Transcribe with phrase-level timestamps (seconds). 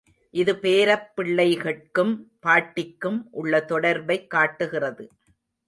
[0.29, 2.17] இது பேரப்பிள்ளைகட்கும்
[2.39, 5.09] பாட்டிக்கும் உள்ள தொடர்பைக் காட்டுகிறது.